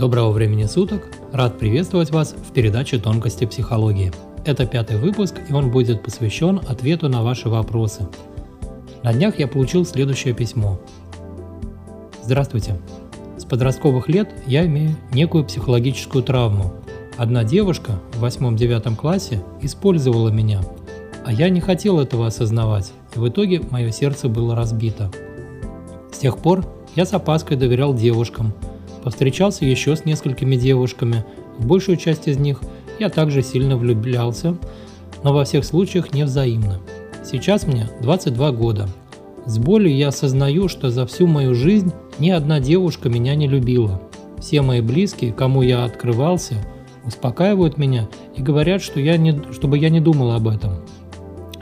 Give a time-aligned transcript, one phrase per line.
[0.00, 1.02] Доброго времени суток!
[1.30, 4.10] Рад приветствовать вас в передаче «Тонкости психологии».
[4.46, 8.08] Это пятый выпуск, и он будет посвящен ответу на ваши вопросы.
[9.02, 10.80] На днях я получил следующее письмо.
[12.22, 12.80] Здравствуйте.
[13.36, 16.72] С подростковых лет я имею некую психологическую травму.
[17.18, 20.62] Одна девушка в восьмом-девятом классе использовала меня,
[21.26, 25.10] а я не хотел этого осознавать, и в итоге мое сердце было разбито.
[26.10, 26.64] С тех пор
[26.96, 28.54] я с опаской доверял девушкам,
[29.02, 31.24] повстречался еще с несколькими девушками,
[31.58, 32.60] в большую часть из них
[32.98, 34.56] я также сильно влюблялся,
[35.22, 36.80] но во всех случаях не взаимно.
[37.24, 38.88] Сейчас мне 22 года.
[39.46, 44.00] С болью я осознаю, что за всю мою жизнь ни одна девушка меня не любила.
[44.38, 46.54] Все мои близкие, кому я открывался,
[47.04, 50.80] успокаивают меня и говорят, что я не, чтобы я не думал об этом,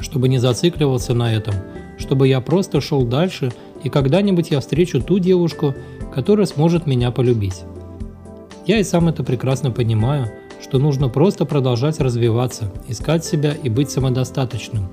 [0.00, 1.54] чтобы не зацикливался на этом,
[1.98, 5.74] чтобы я просто шел дальше и когда-нибудь я встречу ту девушку,
[6.18, 7.62] которая сможет меня полюбить.
[8.66, 10.26] Я и сам это прекрасно понимаю,
[10.60, 14.88] что нужно просто продолжать развиваться, искать себя и быть самодостаточным.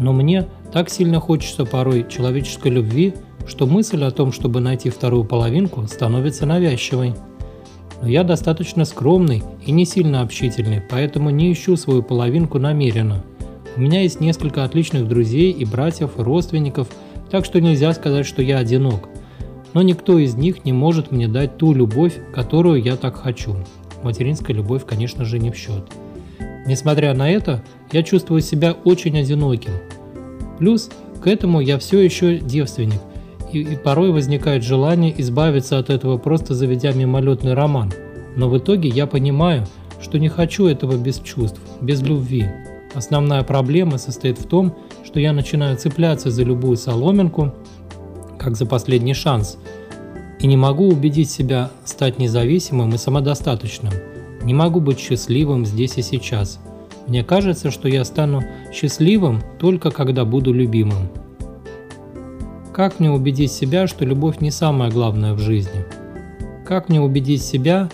[0.00, 3.14] Но мне так сильно хочется порой человеческой любви,
[3.46, 7.14] что мысль о том, чтобы найти вторую половинку, становится навязчивой.
[8.02, 13.24] Но я достаточно скромный и не сильно общительный, поэтому не ищу свою половинку намеренно.
[13.76, 16.88] У меня есть несколько отличных друзей и братьев, и родственников–
[17.30, 19.08] так что нельзя сказать, что я одинок.
[19.74, 23.56] Но никто из них не может мне дать ту любовь, которую я так хочу.
[24.02, 25.84] Материнская любовь, конечно же, не в счет.
[26.66, 29.72] Несмотря на это, я чувствую себя очень одиноким.
[30.58, 30.90] Плюс
[31.22, 33.00] к этому я все еще девственник,
[33.52, 37.92] и, и порой возникает желание избавиться от этого, просто заведя мимолетный роман.
[38.36, 39.66] Но в итоге я понимаю,
[40.00, 42.46] что не хочу этого без чувств, без любви.
[42.94, 47.52] Основная проблема состоит в том, что я начинаю цепляться за любую соломинку,
[48.38, 49.58] как за последний шанс,
[50.40, 53.92] и не могу убедить себя стать независимым и самодостаточным.
[54.42, 56.60] Не могу быть счастливым здесь и сейчас.
[57.06, 61.08] Мне кажется, что я стану счастливым только когда буду любимым.
[62.72, 65.84] Как мне убедить себя, что любовь не самое главное в жизни?
[66.64, 67.88] Как мне убедить себя,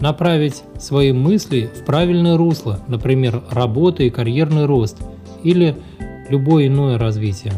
[0.00, 4.98] направить свои мысли в правильное русло, например, работа и карьерный рост,
[5.42, 5.76] или
[6.28, 7.52] любое иное развитие.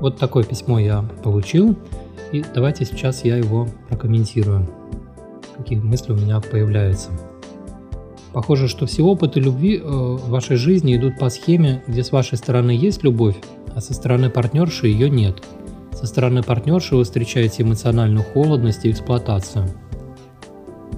[0.00, 1.76] Вот такое письмо я получил,
[2.32, 4.68] и давайте сейчас я его прокомментирую.
[5.56, 7.10] Какие мысли у меня появляются.
[8.32, 12.38] Похоже, что все опыты любви э, в вашей жизни идут по схеме, где с вашей
[12.38, 13.36] стороны есть любовь,
[13.74, 15.42] а со стороны партнерши ее нет–
[16.00, 19.68] со стороны партнерши вы встречаете эмоциональную холодность и эксплуатацию.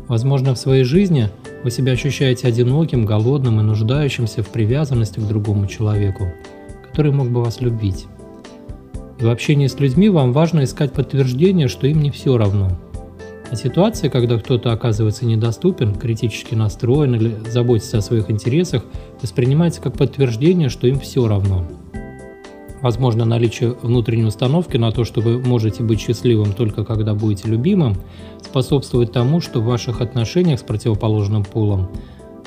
[0.06, 1.28] Возможно, в своей жизни
[1.64, 6.28] вы себя ощущаете одиноким, голодным и нуждающимся в привязанности к другому человеку,
[6.88, 8.06] который мог бы вас любить.
[9.22, 12.78] В общении с людьми вам важно искать подтверждение, что им не все равно.
[13.50, 18.84] А ситуация, когда кто-то оказывается недоступен, критически настроен или заботится о своих интересах,
[19.21, 21.66] воспринимается как подтверждение, что им все равно–
[22.83, 27.97] Возможно, наличие внутренней установки на то, что вы можете быть счастливым только когда будете любимым,
[28.44, 31.89] способствует тому, что в ваших отношениях с противоположным полом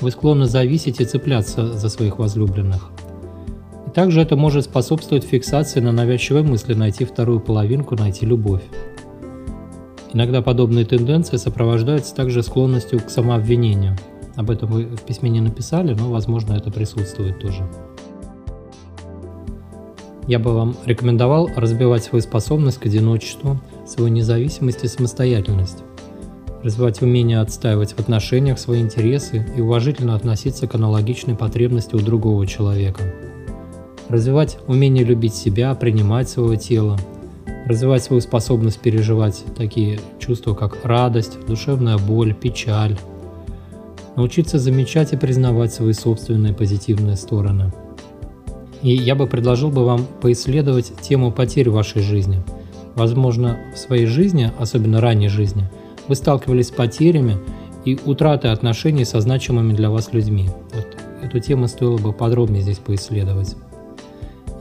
[0.02, 2.92] вы склонны зависеть и цепляться за своих возлюбленных.
[3.96, 8.64] Также это может способствовать фиксации на навязчивой мысли найти вторую половинку, найти любовь.
[10.14, 13.98] Иногда подобные тенденции сопровождаются также склонностью к самообвинению.
[14.36, 17.68] Об этом вы в письме не написали, но, возможно, это присутствует тоже
[20.28, 25.84] я бы вам рекомендовал развивать свою способность к одиночеству, свою независимость и самостоятельность,
[26.64, 32.48] развивать умение отстаивать в отношениях свои интересы и уважительно относиться к аналогичной потребности у другого
[32.48, 33.04] человека,
[34.10, 36.98] развивать умение любить себя, принимать свое тело,
[37.66, 42.98] развивать свою способность переживать такие чувства, как радость, душевная боль, печаль,
[44.16, 47.74] научиться замечать и признавать свои собственные позитивные стороны–
[48.86, 52.44] и я бы предложил бы вам поисследовать тему потерь в вашей жизни.
[52.94, 55.64] Возможно, в своей жизни, особенно ранней жизни,
[56.08, 57.38] вы сталкивались с потерями
[57.84, 60.50] и утратой отношений со значимыми для вас людьми.
[60.74, 60.88] Вот
[61.24, 63.56] эту тему стоило бы подробнее здесь поисследовать.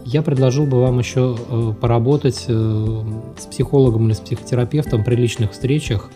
[0.04, 3.02] Я предложил бы вам еще э, поработать э,
[3.38, 6.10] с психологом или с психотерапевтом при личных встречах,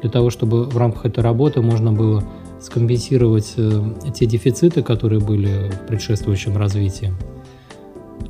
[0.00, 2.24] для того, чтобы в рамках этой работы можно было
[2.60, 3.82] скомпенсировать э,
[4.14, 7.12] те дефициты, которые были в предшествующем развитии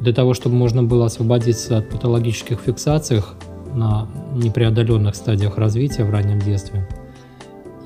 [0.00, 3.22] для того, чтобы можно было освободиться от патологических фиксаций
[3.74, 6.88] на непреодоленных стадиях развития в раннем детстве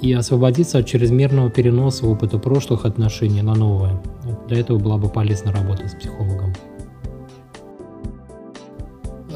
[0.00, 4.00] и освободиться от чрезмерного переноса опыта прошлых отношений на новое.
[4.48, 6.52] Для этого была бы полезна работа с психологом.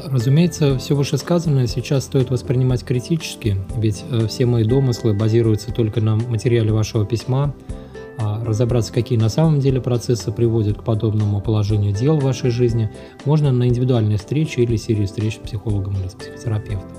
[0.09, 6.15] Разумеется, все вышесказанное сейчас стоит воспринимать критически, ведь э, все мои домыслы базируются только на
[6.15, 7.53] материале вашего письма,
[8.17, 12.89] а разобраться, какие на самом деле процессы приводят к подобному положению дел в вашей жизни,
[13.25, 16.89] можно на индивидуальной встрече или серии встреч с психологом или с психотерапевтом.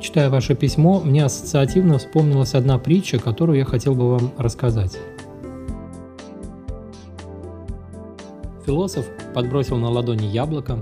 [0.00, 4.98] Читая ваше письмо, мне ассоциативно вспомнилась одна притча, которую я хотел бы вам рассказать.
[8.66, 10.80] Философ подбросил на ладони яблоко,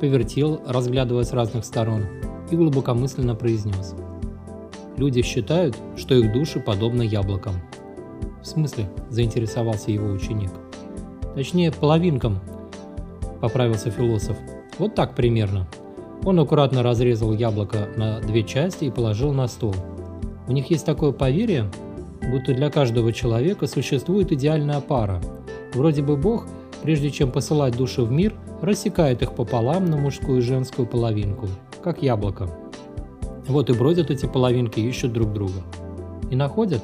[0.00, 2.06] повертел, разглядывая с разных сторон,
[2.50, 3.94] и глубокомысленно произнес.
[4.96, 7.56] Люди считают, что их души подобны яблокам.
[8.42, 10.50] В смысле, заинтересовался его ученик.
[11.34, 12.40] Точнее, половинкам,
[13.42, 14.38] поправился философ.
[14.78, 15.68] Вот так примерно.
[16.24, 19.74] Он аккуратно разрезал яблоко на две части и положил на стол.
[20.48, 21.70] У них есть такое поверье,
[22.30, 25.20] будто для каждого человека существует идеальная пара.
[25.74, 26.46] Вроде бы Бог,
[26.82, 31.48] прежде чем посылать души в мир, рассекает их пополам на мужскую и женскую половинку,
[31.82, 32.48] как яблоко.
[33.46, 35.62] Вот и бродят эти половинки, ищут друг друга.
[36.30, 36.82] И находят?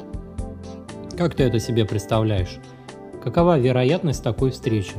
[1.16, 2.58] Как ты это себе представляешь?
[3.22, 4.94] Какова вероятность такой встречи?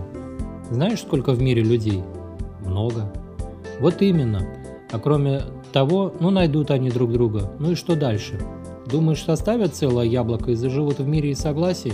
[0.70, 2.04] Знаешь, сколько в мире людей?
[2.66, 3.12] Много.
[3.80, 4.48] Вот именно.
[4.92, 5.42] А кроме
[5.72, 7.52] того, ну найдут они друг друга.
[7.60, 8.40] Ну и что дальше?
[8.86, 11.94] Думаешь, составят целое яблоко и заживут в мире и согласии?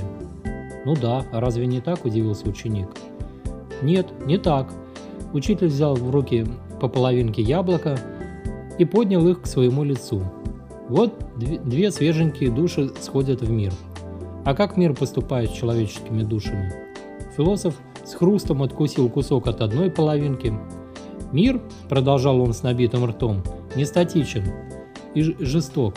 [0.86, 2.90] Ну да, разве не так, удивился ученик.
[3.82, 4.74] Нет, не так.
[5.34, 6.46] Учитель взял в руки
[6.80, 7.98] по половинке яблока
[8.78, 10.22] и поднял их к своему лицу.
[10.90, 13.72] Вот две свеженькие души сходят в мир.
[14.46, 16.74] А как мир поступает с человеческими душами?
[17.38, 20.54] Философ с хрустом откусил кусок от одной половинки.
[21.32, 23.42] Мир, продолжал он с набитым ртом,
[23.76, 24.44] не статичен
[25.16, 25.96] и жесток.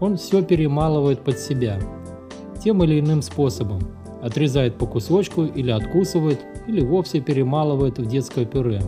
[0.00, 1.80] Он все перемалывает под себя,
[2.62, 3.80] тем или иным способом.
[4.22, 8.82] Отрезает по кусочку или откусывает, или вовсе перемалывает в детское пюре.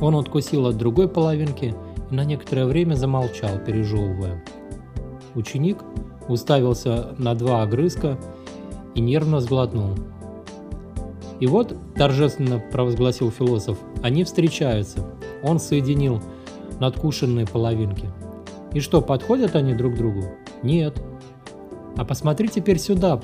[0.00, 1.74] Он откусил от другой половинки
[2.10, 4.44] и на некоторое время замолчал, пережевывая.
[5.34, 5.78] Ученик
[6.28, 8.18] уставился на два огрызка
[8.94, 9.94] и нервно сглотнул.
[11.40, 15.04] И вот, торжественно провозгласил философ, они встречаются.
[15.42, 16.22] Он соединил
[16.80, 18.10] надкушенные половинки.
[18.72, 20.24] И что, подходят они друг другу?
[20.62, 21.00] Нет.
[21.96, 23.20] А посмотри теперь сюда,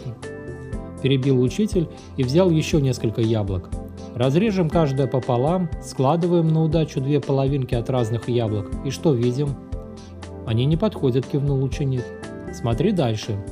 [1.02, 3.70] перебил учитель и взял еще несколько яблок.
[4.14, 8.70] Разрежем каждое пополам, складываем на удачу две половинки от разных яблок.
[8.84, 9.54] И что видим?
[10.46, 12.04] Они не подходят, кивнул ученик.
[12.52, 13.42] Смотри дальше.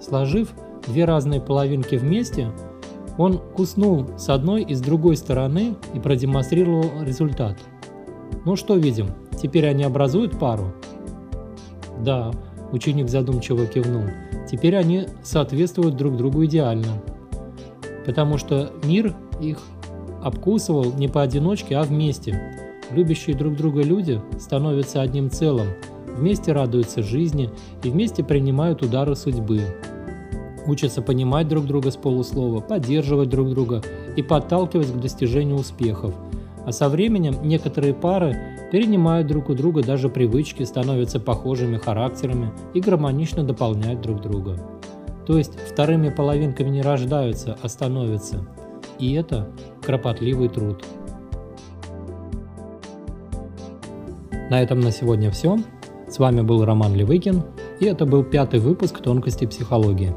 [0.00, 0.50] Сложив
[0.86, 2.50] две разные половинки вместе,
[3.16, 7.58] он куснул с одной и с другой стороны и продемонстрировал результат.
[8.44, 9.08] Ну что видим?
[9.40, 10.72] Теперь они образуют пару?
[12.00, 12.32] Да,
[12.72, 14.04] ученик задумчиво кивнул.
[14.50, 17.02] Теперь они соответствуют друг другу идеально.
[18.06, 19.58] Потому что мир их
[20.22, 22.40] обкусывал не поодиночке, а вместе.
[22.90, 25.68] Любящие друг друга люди становятся одним целым,
[26.06, 27.50] вместе радуются жизни
[27.84, 29.60] и вместе принимают удары судьбы.
[30.66, 33.82] Учатся понимать друг друга с полуслова, поддерживать друг друга
[34.16, 36.14] и подталкивать к достижению успехов.
[36.66, 38.36] А со временем некоторые пары
[38.70, 44.58] перенимают друг у друга даже привычки, становятся похожими характерами и гармонично дополняют друг друга.
[45.26, 48.46] То есть вторыми половинками не рождаются, а становятся–
[49.00, 49.48] и это
[49.82, 50.84] кропотливый труд.
[54.50, 55.58] На этом на сегодня все.
[56.08, 57.42] С вами был Роман Левыкин,
[57.78, 60.14] и это был пятый выпуск «Тонкости психологии».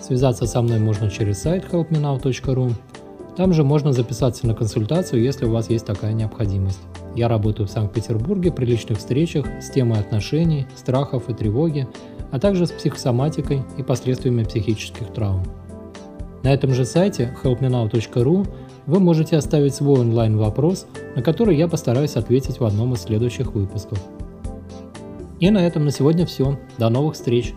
[0.00, 2.72] Связаться со мной можно через сайт helpmenow.ru.
[3.36, 6.80] Там же можно записаться на консультацию, если у вас есть такая необходимость.
[7.14, 11.86] Я работаю в Санкт-Петербурге при личных встречах с темой отношений, страхов и тревоги,
[12.30, 15.42] а также с психосоматикой и последствиями психических травм.
[16.42, 18.48] На этом же сайте helpmenow.ru
[18.86, 24.02] вы можете оставить свой онлайн-вопрос, на который я постараюсь ответить в одном из следующих выпусков.
[25.38, 26.58] И на этом на сегодня все.
[26.78, 27.54] До новых встреч!